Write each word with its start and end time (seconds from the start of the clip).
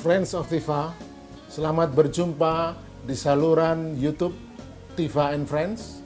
Friends 0.00 0.32
of 0.32 0.48
Tifa, 0.48 0.96
selamat 1.52 1.92
berjumpa 1.92 2.72
di 3.04 3.12
saluran 3.12 4.00
YouTube 4.00 4.32
Tifa 4.96 5.36
and 5.36 5.44
Friends, 5.44 6.00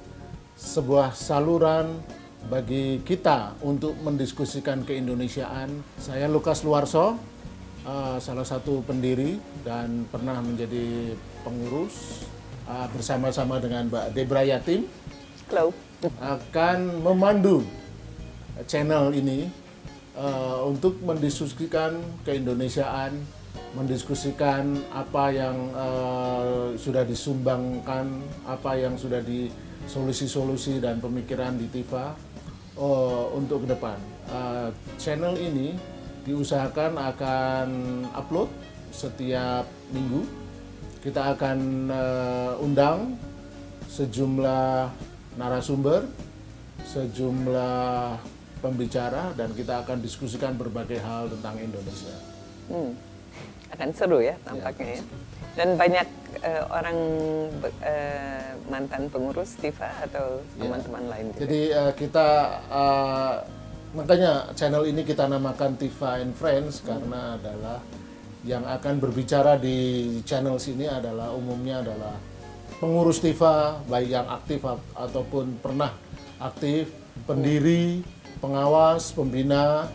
sebuah 0.58 1.14
saluran 1.14 2.02
bagi 2.50 2.98
kita 3.07 3.54
untuk 3.62 3.94
mendiskusikan 4.02 4.82
keindonesiaan. 4.82 5.79
Saya 5.94 6.26
Lukas 6.26 6.66
Luarso, 6.66 7.22
uh, 7.86 8.18
salah 8.18 8.43
satu 8.43 8.82
pendiri 8.82 9.38
dan 9.62 10.11
pernah 10.11 10.43
menjadi 10.43 11.14
pengurus 11.46 12.26
uh, 12.66 12.90
bersama-sama 12.90 13.63
dengan 13.63 13.86
Mbak 13.86 14.11
Debra 14.11 14.43
Yatim 14.43 14.90
Halo. 15.54 15.71
akan 16.18 16.99
memandu 16.99 17.63
channel 18.66 19.14
ini 19.14 19.46
uh, 20.18 20.66
untuk 20.66 20.99
mendiskusikan 20.99 22.02
keindonesiaan, 22.26 23.43
mendiskusikan 23.75 24.79
apa 24.94 25.35
yang 25.35 25.57
uh, 25.75 26.71
sudah 26.79 27.03
disumbangkan, 27.03 28.22
apa 28.46 28.79
yang 28.79 28.94
sudah 28.94 29.18
di 29.18 29.50
solusi-solusi 29.90 30.79
dan 30.79 31.03
pemikiran 31.03 31.58
di 31.58 31.67
TIFA 31.68 32.14
uh, 32.78 33.34
untuk 33.34 33.67
ke 33.67 33.75
depan. 33.75 33.98
Uh, 34.30 34.69
channel 34.97 35.34
ini 35.36 35.75
diusahakan 36.25 36.97
akan 36.97 37.69
upload 38.14 38.48
setiap 38.94 39.66
minggu. 39.91 40.22
Kita 41.02 41.36
akan 41.36 41.58
uh, 41.92 42.64
undang 42.64 43.19
sejumlah 43.91 44.88
narasumber, 45.36 46.08
sejumlah 46.86 48.16
pembicara 48.64 49.36
dan 49.36 49.52
kita 49.52 49.84
akan 49.84 50.00
diskusikan 50.00 50.56
berbagai 50.56 50.97
hal 51.05 51.28
tentang 51.28 51.60
Indonesia. 51.60 52.16
Hmm. 52.72 53.13
Akan 53.75 53.91
seru 53.91 54.22
ya 54.22 54.39
tampaknya 54.47 55.03
ya. 55.03 55.03
Dan 55.55 55.69
banyak 55.75 56.06
eh, 56.42 56.62
orang 56.67 56.98
eh, 57.83 58.50
mantan 58.66 59.06
pengurus 59.06 59.55
TIFA 59.58 60.11
atau 60.11 60.42
Ya. 60.55 60.66
teman-teman 60.66 61.05
lain 61.11 61.25
juga. 61.31 61.41
Jadi 61.47 61.61
eh, 61.70 61.92
kita 61.94 62.28
eh, 62.70 63.34
makanya 63.94 64.33
channel 64.55 64.86
ini 64.86 65.03
kita 65.03 65.31
namakan 65.31 65.78
Tifa 65.78 66.19
and 66.19 66.34
Friends 66.34 66.83
karena 66.83 67.39
adalah 67.39 67.78
yang 68.44 68.66
akan 68.66 68.98
berbicara 69.00 69.56
di 69.56 69.78
channel 70.22 70.59
sini 70.59 70.84
adalah 70.84 71.31
umumnya 71.33 71.81
adalah 71.81 72.19
pengurus 72.77 73.22
Tifa 73.22 73.78
baik 73.86 74.11
yang 74.11 74.27
aktif 74.28 74.66
ataupun 74.92 75.62
pernah 75.62 75.94
aktif, 76.42 76.91
pendiri, 77.25 78.03
pengawas, 78.42 79.14
pembina, 79.14 79.86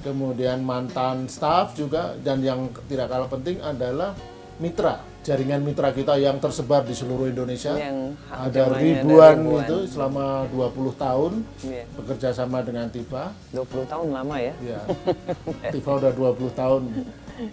kemudian 0.00 0.60
mantan 0.60 1.24
staff 1.26 1.72
juga 1.72 2.16
dan 2.18 2.40
yang 2.40 2.60
tidak 2.86 3.06
kalah 3.06 3.28
penting 3.28 3.60
adalah 3.60 4.12
mitra 4.56 5.00
jaringan 5.20 5.60
mitra 5.60 5.88
kita 5.90 6.16
yang 6.16 6.36
tersebar 6.36 6.80
di 6.80 6.92
seluruh 6.92 7.28
Indonesia 7.28 7.72
Yang 7.72 8.16
ada 8.26 8.48
jumlahnya 8.48 8.64
ada 8.64 8.80
ribuan, 8.80 9.36
ribuan. 9.36 9.62
itu 9.62 9.76
selama 9.86 10.24
20 10.48 10.96
tahun 10.96 11.32
Iya. 11.62 11.84
bekerja 11.92 12.28
sama 12.30 12.58
dengan 12.60 12.88
Tifa 12.88 13.28
20 13.52 13.84
tahun 13.86 14.08
lama 14.10 14.36
ya. 14.36 14.54
ya 14.58 14.80
Tifa 15.74 15.90
udah 15.94 16.12
20 16.12 16.40
tahun 16.54 16.82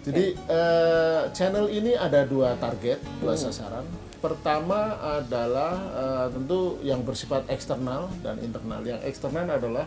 jadi 0.00 0.24
eh, 0.34 1.20
channel 1.30 1.68
ini 1.68 1.92
ada 1.92 2.24
dua 2.24 2.56
target 2.56 3.00
dua 3.18 3.32
Hmm. 3.32 3.40
sasaran 3.42 3.84
pertama 4.18 4.80
adalah 5.00 5.72
eh, 5.94 6.26
tentu 6.30 6.60
yang 6.82 7.00
bersifat 7.00 7.48
eksternal 7.48 8.08
dan 8.18 8.36
internal 8.38 8.80
yang 8.80 9.00
eksternal 9.02 9.44
adalah 9.46 9.84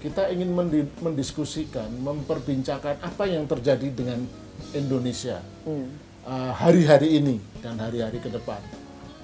kita 0.00 0.32
ingin 0.32 0.50
mendi- 0.50 0.92
mendiskusikan 0.98 1.88
memperbincangkan 2.00 2.98
apa 3.00 3.24
yang 3.28 3.44
terjadi 3.44 3.88
dengan 3.92 4.24
Indonesia 4.72 5.38
eh, 5.64 6.52
hari-hari 6.56 7.20
ini 7.20 7.36
dan 7.60 7.76
hari-hari 7.76 8.18
ke 8.18 8.28
depan 8.28 8.60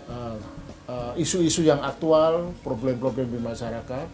Eh, 0.07 0.39
eh, 0.87 1.13
isu-isu 1.19 1.67
yang 1.67 1.83
aktual 1.83 2.55
problem-problem 2.63 3.27
di 3.27 3.43
masyarakat 3.43 4.07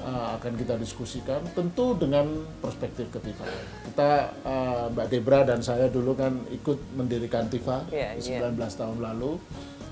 uh, 0.00 0.40
akan 0.40 0.52
kita 0.56 0.80
diskusikan 0.80 1.44
tentu 1.52 1.92
dengan 1.98 2.24
perspektif 2.62 3.10
ketika 3.12 3.44
kita 3.84 4.10
uh, 4.48 4.86
Mbak 4.94 5.06
Debra 5.12 5.40
dan 5.44 5.60
saya 5.60 5.90
dulu 5.92 6.16
kan 6.16 6.40
ikut 6.48 6.78
mendirikan 6.96 7.52
Tifa 7.52 7.84
iya. 7.92 8.16
19 8.16 8.54
tahun 8.56 8.98
lalu 9.02 9.36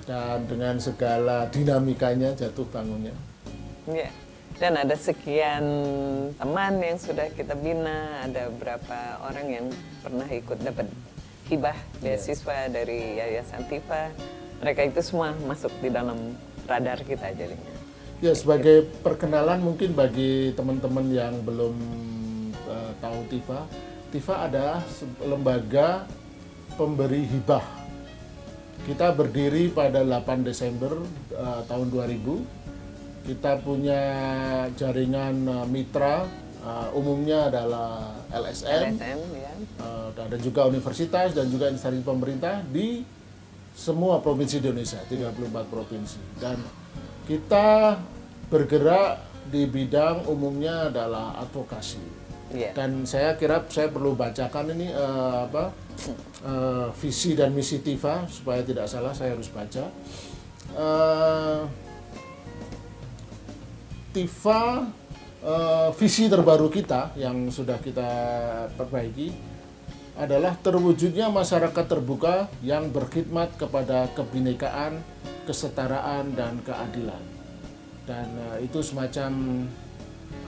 dan 0.07 0.47
dengan 0.47 0.79
segala 0.79 1.51
dinamikanya 1.51 2.33
jatuh 2.33 2.65
bangunnya 2.71 3.13
Iya. 3.87 4.11
Dan 4.57 4.73
ada 4.81 4.97
sekian 4.97 5.65
teman 6.41 6.81
yang 6.81 6.97
sudah 6.97 7.29
kita 7.37 7.53
bina, 7.53 8.25
ada 8.25 8.49
berapa 8.49 9.21
orang 9.29 9.47
yang 9.53 9.67
pernah 10.01 10.25
ikut 10.33 10.65
dapat 10.65 10.89
hibah 11.53 11.77
beasiswa 12.01 12.73
dari 12.73 13.21
Yayasan 13.21 13.69
TIFA. 13.69 14.17
Mereka 14.65 14.89
itu 14.89 15.01
semua 15.05 15.37
masuk 15.45 15.69
di 15.85 15.93
dalam 15.93 16.33
radar 16.65 17.05
kita 17.05 17.37
jadinya. 17.37 17.75
ya 18.25 18.33
sebagai 18.33 18.89
perkenalan 19.05 19.61
mungkin 19.61 19.93
bagi 19.93 20.57
teman-teman 20.57 21.05
yang 21.13 21.37
belum 21.45 21.77
uh, 22.65 22.93
tahu 22.97 23.29
Tifa. 23.29 23.69
Tifa 24.09 24.49
adalah 24.49 24.81
lembaga 25.21 26.09
pemberi 26.81 27.29
hibah. 27.29 27.65
Kita 28.89 29.13
berdiri 29.13 29.69
pada 29.69 30.01
8 30.01 30.49
Desember 30.49 31.05
uh, 31.37 31.61
tahun 31.69 31.93
2000 31.93 32.66
kita 33.27 33.59
punya 33.61 34.03
jaringan 34.79 35.35
uh, 35.51 35.67
mitra 35.67 36.25
uh, 36.63 36.89
umumnya 36.95 37.51
adalah 37.51 38.15
LSM, 38.31 38.95
LSM 38.95 39.19
ya. 39.35 39.53
uh, 39.83 40.09
ada 40.15 40.39
juga 40.39 40.71
universitas 40.71 41.35
dan 41.35 41.51
juga 41.51 41.69
instansi 41.69 42.07
pemerintah 42.07 42.63
di 42.71 43.03
semua 43.77 44.23
provinsi 44.25 44.63
di 44.63 44.73
Indonesia 44.73 45.03
34 45.05 45.67
provinsi 45.69 46.21
dan 46.41 46.57
kita 47.29 47.99
bergerak 48.49 49.21
di 49.51 49.67
bidang 49.69 50.25
umumnya 50.31 50.89
adalah 50.89 51.37
advokasi 51.43 52.25
Iya. 52.47 52.79
dan 52.79 53.03
saya 53.03 53.35
kira 53.35 53.67
saya 53.67 53.91
perlu 53.91 54.15
bacakan 54.15 54.71
ini 54.71 54.87
eh, 54.95 55.39
apa 55.51 55.75
eh, 56.47 56.87
visi 56.95 57.35
dan 57.35 57.51
misi 57.51 57.83
Tifa 57.83 58.23
supaya 58.31 58.63
tidak 58.63 58.87
salah 58.87 59.11
saya 59.11 59.35
harus 59.35 59.51
baca 59.51 59.91
Eh, 60.77 61.61
Tifa 64.17 64.81
eh, 65.45 65.89
visi 66.01 66.25
terbaru 66.33 66.73
kita 66.73 67.13
yang 67.21 67.53
sudah 67.53 67.77
kita 67.77 68.09
perbaiki 68.73 69.29
adalah 70.17 70.57
terwujudnya 70.57 71.29
masyarakat 71.29 71.85
terbuka 71.85 72.49
yang 72.65 72.89
berkhidmat 72.89 73.61
kepada 73.61 74.09
kebinekaan, 74.17 75.05
kesetaraan 75.45 76.33
dan 76.33 76.65
keadilan. 76.65 77.21
Dan 78.09 78.33
eh, 78.57 78.65
itu 78.65 78.81
semacam 78.81 79.69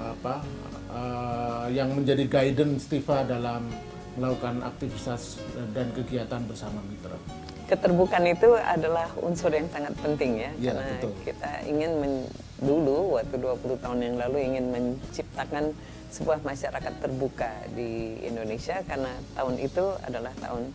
apa 0.01 0.41
eh, 0.89 1.67
yang 1.77 1.93
menjadi 1.93 2.25
guidance 2.25 2.89
Tifa 2.89 3.21
dalam 3.29 3.69
melakukan 4.17 4.65
aktivitas 4.65 5.45
dan 5.77 5.93
kegiatan 5.93 6.41
bersama 6.49 6.81
mitra. 6.89 7.21
Keterbukaan 7.69 8.25
itu 8.25 8.57
adalah 8.57 9.13
unsur 9.21 9.53
yang 9.53 9.69
sangat 9.69 9.93
penting 10.01 10.41
ya, 10.41 10.51
Iya, 10.57 10.73
karena 10.73 10.85
betul. 10.97 11.13
kita 11.21 11.51
ingin 11.69 11.91
men- 12.01 12.31
dulu 12.59 13.15
waktu 13.15 13.37
20 13.39 13.77
tahun 13.79 13.99
yang 14.03 14.15
lalu 14.19 14.39
ingin 14.43 14.65
menciptakan 14.73 15.77
sebuah 16.09 16.41
masyarakat 16.43 16.95
terbuka 16.99 17.53
di 17.71 18.19
Indonesia 18.25 18.81
karena 18.83 19.13
tahun 19.37 19.61
itu 19.61 19.85
adalah 20.03 20.33
tahun 20.41 20.73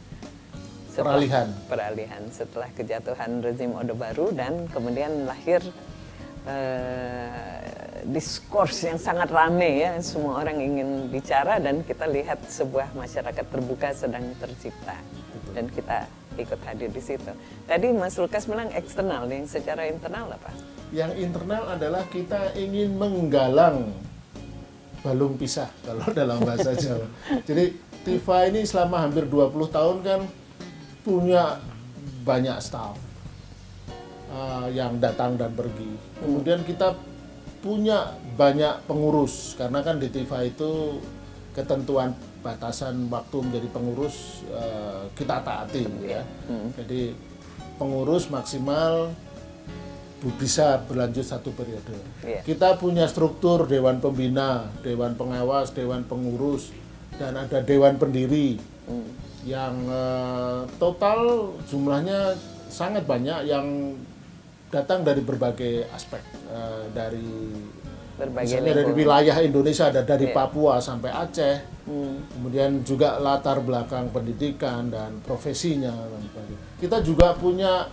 setelah- 0.94 1.18
Peralihan. 1.18 1.48
peralihan 1.66 2.24
setelah 2.30 2.70
kejatuhan 2.72 3.42
rezim 3.42 3.74
Orde 3.74 3.98
Baru 3.98 4.30
dan 4.32 4.70
kemudian 4.70 5.26
lahir 5.26 5.60
eh, 6.46 7.60
diskurs 8.06 8.84
yang 8.84 9.00
sangat 9.00 9.32
rame 9.32 9.80
ya 9.82 9.92
semua 10.04 10.44
orang 10.44 10.60
ingin 10.60 11.08
bicara 11.08 11.56
dan 11.58 11.82
kita 11.82 12.06
lihat 12.06 12.40
sebuah 12.46 12.92
masyarakat 12.94 13.46
terbuka 13.48 13.96
sedang 13.96 14.28
tercipta 14.38 15.00
dan 15.56 15.66
kita 15.72 16.04
ikut 16.38 16.60
hadir 16.66 16.90
di 16.90 17.02
situ. 17.02 17.32
Tadi 17.66 17.94
Mas 17.94 18.18
Lukas 18.18 18.46
bilang 18.50 18.70
eksternal, 18.74 19.30
yang 19.30 19.46
secara 19.46 19.88
internal 19.88 20.30
apa? 20.34 20.52
Yang 20.94 21.12
internal 21.22 21.64
adalah 21.74 22.04
kita 22.10 22.54
ingin 22.58 22.98
menggalang 22.98 23.94
balung 25.04 25.36
pisah 25.36 25.68
kalau 25.84 26.06
dalam 26.16 26.40
bahasa 26.42 26.72
Jawa. 26.82 27.08
Jadi 27.44 27.94
Tifa 28.04 28.52
ini 28.52 28.68
selama 28.68 29.08
hampir 29.08 29.24
20 29.32 29.72
tahun 29.72 29.98
kan 30.04 30.22
punya 31.08 31.60
banyak 32.28 32.60
staff 32.60 33.00
uh, 34.32 34.68
yang 34.72 35.00
datang 35.00 35.40
dan 35.40 35.56
pergi. 35.56 35.88
Kemudian 36.20 36.68
kita 36.68 37.00
punya 37.64 38.12
banyak 38.36 38.84
pengurus 38.88 39.56
karena 39.56 39.80
kan 39.80 40.04
di 40.04 40.12
Tifa 40.12 40.44
itu 40.44 41.00
ketentuan 41.56 42.12
batasan 42.44 43.08
waktu 43.08 43.40
menjadi 43.40 43.68
pengurus 43.72 44.44
uh, 44.52 45.08
kita 45.16 45.40
taati 45.42 45.88
ya. 46.04 46.22
Jadi 46.76 47.16
pengurus 47.80 48.28
maksimal 48.28 49.16
bisa 50.40 50.80
berlanjut 50.88 51.26
satu 51.28 51.52
periode. 51.52 52.00
Iya. 52.24 52.40
Kita 52.48 52.80
punya 52.80 53.04
struktur 53.12 53.68
dewan 53.68 54.00
pembina, 54.00 54.72
dewan 54.80 55.20
pengawas, 55.20 55.76
dewan 55.76 56.08
pengurus, 56.08 56.72
dan 57.20 57.36
ada 57.36 57.60
dewan 57.60 58.00
pendiri. 58.00 58.60
yang 59.44 59.76
eh, 59.92 60.64
total 60.80 61.52
jumlahnya 61.68 62.32
sangat 62.72 63.04
banyak 63.04 63.44
yang 63.44 63.92
datang 64.72 65.04
dari 65.04 65.20
berbagai 65.20 65.84
aspek 65.92 66.24
eh, 66.48 66.84
dari 66.96 67.28
Berbagai 68.14 68.46
misalnya 68.62 68.74
dari 68.76 68.92
wilayah 68.94 69.38
Indonesia 69.40 69.86
ada 69.88 70.02
dari 70.02 70.30
Iya. 70.30 70.36
Papua 70.36 70.78
sampai 70.78 71.10
Aceh 71.10 71.56
Hmm. 71.84 72.24
kemudian 72.30 72.80
juga 72.82 73.18
latar 73.18 73.60
belakang 73.60 74.08
pendidikan 74.08 74.88
dan 74.88 75.20
profesinya 75.20 75.92
kita 76.78 77.02
juga 77.02 77.34
punya 77.34 77.92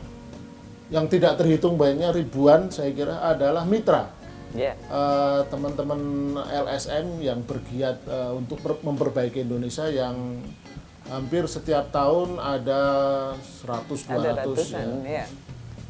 yang 0.89 1.07
tidak 1.07 1.35
terhitung 1.35 1.75
banyaknya 1.75 2.11
ribuan 2.11 2.69
saya 2.69 2.91
kira 2.91 3.19
adalah 3.21 3.65
mitra 3.65 4.15
Ya, 4.51 4.75
Eh, 4.75 5.41
teman-teman 5.47 5.99
LSM 6.45 7.19
yang 7.19 7.39
bergiat 7.41 8.03
eh, 8.03 8.33
untuk 8.33 8.59
per- 8.59 8.79
memperbaiki 8.81 9.41
Indonesia 9.41 9.87
yang 9.87 10.43
hampir 11.07 11.47
setiap 11.47 11.91
tahun 11.91 12.35
ada 12.35 12.83
100 13.63 14.07
ada 14.07 14.35
200 14.35 14.43
ratusan 14.43 14.87
ya. 15.03 15.23
ya. 15.23 15.27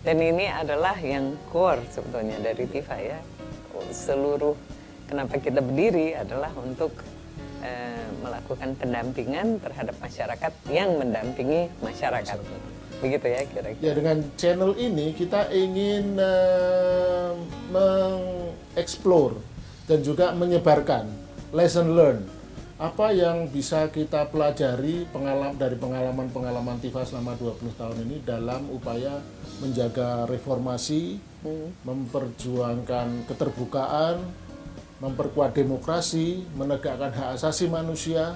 Dan 0.00 0.16
ini 0.16 0.44
adalah 0.44 0.92
yang 0.94 1.36
core 1.48 1.84
sebetulnya 1.86 2.36
dari 2.38 2.64
TIFA 2.64 2.96
ya. 3.00 3.20
Seluruh 3.88 4.54
kenapa 5.08 5.40
kita 5.40 5.64
berdiri 5.64 6.12
adalah 6.12 6.52
untuk 6.60 6.92
eh, 7.64 8.06
melakukan 8.20 8.76
pendampingan 8.76 9.58
terhadap 9.64 9.96
masyarakat 9.98 10.52
yang 10.68 11.00
mendampingi 11.00 11.72
masyarakat. 11.80 12.36
Begitu 13.00 13.26
ya 13.26 13.40
kira-kira. 13.48 13.84
Ya 13.84 13.92
dengan 13.96 14.16
channel 14.36 14.76
ini 14.76 15.16
kita 15.16 15.48
ingin 15.48 16.20
eh, 16.20 17.32
mengeksplor 17.72 19.40
dan 19.88 19.98
juga 20.04 20.30
menyebarkan 20.36 21.08
lesson 21.50 21.96
learn 21.96 22.39
apa 22.80 23.12
yang 23.12 23.44
bisa 23.46 23.92
kita 23.92 24.24
pelajari 24.32 25.04
pengalaman 25.12 25.52
dari 25.52 25.76
pengalaman-pengalaman 25.76 26.80
Tifa 26.80 27.04
selama 27.04 27.36
20 27.36 27.76
tahun 27.76 28.08
ini 28.08 28.24
dalam 28.24 28.72
upaya 28.72 29.20
menjaga 29.60 30.24
reformasi, 30.24 31.20
memperjuangkan 31.84 33.28
keterbukaan, 33.28 34.24
memperkuat 34.96 35.52
demokrasi, 35.52 36.48
menegakkan 36.56 37.12
hak 37.12 37.36
asasi 37.36 37.68
manusia 37.68 38.32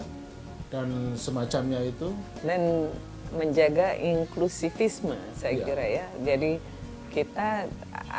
dan 0.68 1.16
semacamnya 1.16 1.80
itu. 1.80 2.12
dan 2.44 2.92
menjaga 3.32 3.96
inklusivisme 3.96 5.16
saya 5.34 5.56
Iya. 5.56 5.64
kira 5.64 5.84
ya 5.88 6.06
jadi 6.22 6.52
kita 7.10 7.48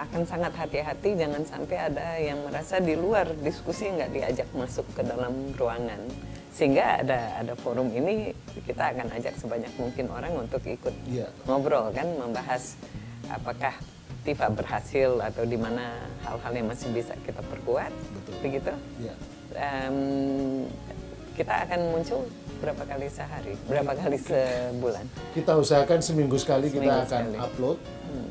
akan 0.03 0.27
sangat 0.27 0.51
hati-hati 0.51 1.15
jangan 1.15 1.43
sampai 1.47 1.77
ada 1.79 2.07
yang 2.19 2.39
merasa 2.43 2.77
di 2.77 2.93
luar 2.93 3.29
diskusi 3.39 3.87
nggak 3.87 4.11
diajak 4.11 4.47
masuk 4.51 4.83
ke 4.91 5.01
dalam 5.01 5.31
ruangan 5.55 6.01
sehingga 6.51 6.99
ada 6.99 7.19
ada 7.39 7.53
forum 7.55 7.87
ini 7.91 8.31
kita 8.63 8.91
akan 8.91 9.07
ajak 9.15 9.35
sebanyak 9.35 9.71
mungkin 9.75 10.07
orang 10.11 10.33
untuk 10.35 10.59
ikut 10.63 10.91
Iya. 11.07 11.27
ngobrol 11.45 11.91
kan 11.91 12.07
membahas 12.15 12.75
apakah 13.27 13.75
TIFA 14.23 14.47
berhasil 14.51 15.09
atau 15.21 15.43
di 15.45 15.55
mana 15.55 15.95
hal-hal 16.25 16.53
yang 16.55 16.67
masih 16.67 16.89
bisa 16.91 17.13
kita 17.23 17.43
perkuat 17.45 17.91
Betul. 17.91 18.35
begitu 18.41 18.73
Ya. 18.97 19.13
Em, 19.55 20.65
kita 21.35 21.67
akan 21.67 21.79
muncul 21.91 22.23
berapa 22.63 22.83
kali 22.87 23.11
sehari, 23.11 23.53
berapa 23.67 23.91
kali 23.91 24.15
sebulan. 24.15 25.03
Kita 25.35 25.59
usahakan 25.59 25.99
seminggu 25.99 26.39
sekali 26.39 26.71
kita 26.71 26.79
Seminggu 26.79 27.01
akan 27.03 27.07
sekali. 27.27 27.37
Upload, 27.43 27.77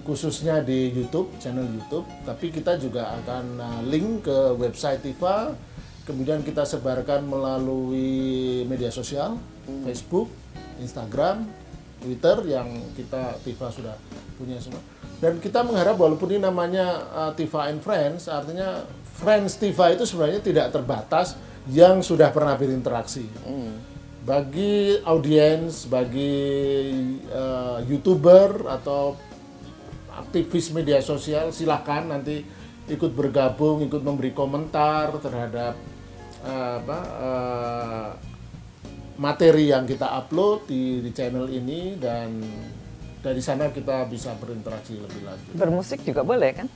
khususnya 0.04 0.60
di 0.60 0.92
YouTube, 0.92 1.32
channel 1.40 1.64
YouTube. 1.64 2.04
Tapi 2.22 2.52
kita 2.52 2.76
juga 2.76 3.16
akan 3.24 3.44
uh, 3.58 3.80
link 3.88 4.28
ke 4.28 4.38
website 4.60 5.00
Tifa, 5.00 5.56
kemudian 6.04 6.44
kita 6.44 6.62
sebarkan 6.62 7.24
melalui 7.26 8.62
media 8.68 8.92
sosial, 8.92 9.40
Hmm. 9.64 9.80
Facebook, 9.80 10.28
Instagram, 10.76 11.48
Twitter 11.96 12.36
yang 12.52 12.68
kita 12.92 13.40
Tifa 13.40 13.72
sudah 13.72 13.96
punya 14.36 14.60
semua. 14.60 14.84
Dan 15.24 15.40
kita 15.40 15.64
mengharap 15.64 15.96
walaupun 15.96 16.36
ini 16.36 16.44
namanya 16.44 17.00
uh, 17.08 17.32
Tifa 17.32 17.72
and 17.72 17.80
Friends, 17.80 18.28
artinya 18.28 18.84
Friends 19.16 19.56
Tifa 19.56 19.88
itu 19.88 20.04
sebenarnya 20.04 20.44
tidak 20.44 20.68
terbatas 20.68 21.32
yang 21.72 22.04
sudah 22.04 22.28
pernah 22.28 22.60
berinteraksi 22.60 23.24
bagi 24.24 24.96
audiens, 25.04 25.84
bagi 25.84 26.32
eh, 27.28 27.78
youtuber 27.84 28.64
atau 28.72 29.12
aktivis 30.18 30.70
media 30.70 31.00
sosial, 31.00 31.50
silakan 31.50 32.10
nanti 32.10 32.44
ikut 32.84 33.12
bergabung, 33.12 33.80
ikut 33.80 34.00
memberi 34.00 34.30
komentar 34.30 35.14
terhadap 35.18 35.74
eh, 36.42 36.74
apa, 36.78 36.98
eh, 37.00 38.08
materi 39.16 39.70
yang 39.70 39.86
kita 39.86 40.10
upload 40.20 40.66
di, 40.66 41.00
di 41.00 41.10
channel 41.10 41.46
ini 41.48 41.96
dan 41.96 42.34
dari 43.22 43.40
sana 43.40 43.72
kita 43.72 44.04
bisa 44.04 44.36
berinteraksi 44.36 45.00
lebih 45.00 45.22
lanjut. 45.24 45.52
Bermusik 45.56 46.04
juga 46.04 46.20
boleh 46.20 46.52
kan? 46.52 46.68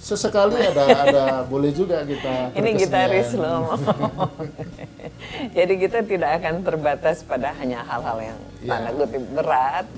Sesekali 0.00 0.56
ada 0.56 0.84
ada 1.04 1.24
boleh 1.44 1.76
juga 1.76 2.00
kita 2.08 2.48
Ini 2.58 2.70
gitaris 2.72 3.36
loh. 3.36 3.76
Jadi 5.56 5.74
kita 5.76 6.00
tidak 6.00 6.40
akan 6.40 6.64
terbatas 6.64 7.20
pada 7.20 7.52
hanya 7.60 7.84
hal-hal 7.84 8.32
yang 8.32 8.38
Ya. 8.60 8.76
tanda 8.76 8.92
kutip 8.92 9.24
berat 9.32 9.88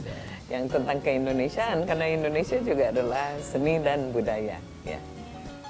yang 0.53 0.69
tentang 0.69 1.01
keindonesiaan 1.01 1.89
karena 1.89 2.13
Indonesia 2.13 2.61
juga 2.61 2.93
adalah 2.93 3.33
seni 3.41 3.81
dan 3.81 4.13
budaya 4.13 4.61
ya. 4.85 5.01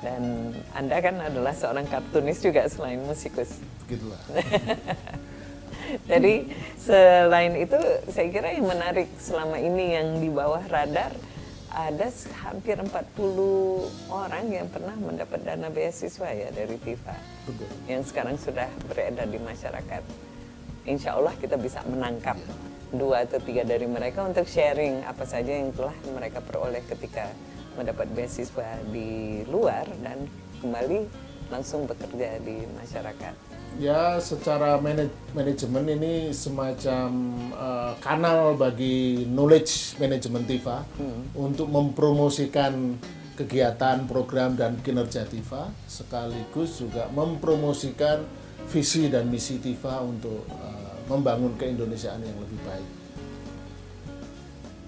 Dan 0.02 0.50
Anda 0.74 0.98
kan 0.98 1.22
adalah 1.22 1.54
seorang 1.54 1.86
kartunis 1.86 2.42
juga 2.42 2.66
selain 2.66 2.98
musikus. 3.06 3.62
Gitulah. 3.86 4.18
Jadi 6.10 6.50
selain 6.74 7.54
itu 7.54 7.78
saya 8.10 8.26
kira 8.34 8.58
yang 8.58 8.66
menarik 8.66 9.06
selama 9.22 9.62
ini 9.62 9.94
yang 9.94 10.18
di 10.18 10.26
bawah 10.26 10.62
radar 10.66 11.14
ada 11.72 12.08
hampir 12.42 12.76
40 12.76 12.90
orang 14.12 14.44
yang 14.50 14.66
pernah 14.68 14.92
mendapat 14.98 15.40
dana 15.40 15.72
beasiswa 15.72 16.28
ya 16.28 16.52
dari 16.52 16.76
FIFA 16.76 17.16
Betul. 17.48 17.70
yang 17.88 18.02
sekarang 18.04 18.36
sudah 18.36 18.68
beredar 18.90 19.30
di 19.30 19.38
masyarakat. 19.40 20.02
Insya 20.84 21.14
Allah 21.14 21.32
kita 21.38 21.54
bisa 21.56 21.80
menangkap 21.86 22.36
dua 22.92 23.24
atau 23.24 23.40
tiga 23.40 23.64
dari 23.64 23.88
mereka 23.88 24.22
untuk 24.22 24.44
sharing 24.44 25.04
apa 25.08 25.24
saja 25.24 25.52
yang 25.52 25.72
telah 25.72 25.96
mereka 26.12 26.44
peroleh 26.44 26.84
ketika 26.84 27.32
mendapat 27.76 28.08
beasiswa 28.12 28.78
di 28.92 29.42
luar 29.48 29.88
dan 30.04 30.28
kembali 30.60 31.08
langsung 31.48 31.84
bekerja 31.84 32.40
di 32.40 32.64
masyarakat. 32.76 33.34
Ya, 33.80 34.20
secara 34.20 34.76
manaj- 34.76 35.12
manajemen 35.32 35.88
ini 35.96 36.14
semacam 36.36 37.08
uh, 37.56 37.92
kanal 38.04 38.52
bagi 38.52 39.24
knowledge 39.24 39.96
management 39.96 40.44
TIFA 40.44 40.84
untuk 41.32 41.72
mempromosikan 41.72 43.00
kegiatan, 43.32 44.04
program 44.04 44.60
dan 44.60 44.76
kinerja 44.84 45.24
TIFA 45.24 45.72
sekaligus 45.88 46.84
juga 46.84 47.08
mempromosikan 47.16 48.20
visi 48.68 49.08
dan 49.08 49.32
misi 49.32 49.56
TIFA 49.56 50.04
untuk 50.04 50.44
uh, 50.52 50.71
membangun 51.12 51.52
keindonesiaan 51.60 52.24
yang 52.24 52.38
lebih 52.40 52.60
baik. 52.64 52.88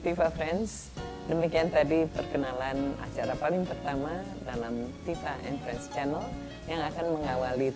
Tifa 0.05 0.29
Friends, 0.37 0.93
demikian 1.29 1.73
tadi 1.73 2.05
perkenalan 2.13 2.93
acara 3.01 3.33
paling 3.37 3.65
pertama 3.65 4.21
dalam 4.45 4.89
Tifa 5.09 5.33
and 5.49 5.57
Friends 5.65 5.89
Channel 5.93 6.25
yang 6.69 6.81
akan 6.81 7.21
mengawali 7.21 7.73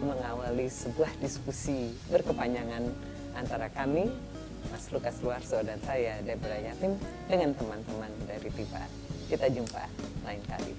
mengawali 0.00 0.66
sebuah 0.68 1.12
diskusi 1.20 1.92
berkepanjangan 2.08 2.88
antara 3.36 3.68
kami, 3.72 4.08
Mas 4.72 4.88
Lukas 4.92 5.20
Luarso 5.24 5.60
dan 5.64 5.80
saya 5.84 6.20
Deborah 6.24 6.60
Yatim 6.60 6.96
dengan 7.28 7.52
teman-teman 7.56 8.12
dari 8.28 8.48
Tifa. 8.52 8.84
Kita 9.28 9.48
jumpa 9.48 9.84
lain 10.24 10.42
kali. 10.48 10.74